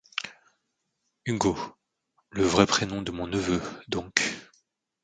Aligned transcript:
Hugo: 1.27 1.55
Le 2.31 2.41
vrai 2.43 2.65
prénom 2.65 3.03
de 3.03 3.11
mon 3.11 3.27
neveu, 3.27 3.61
donc. 3.87 4.23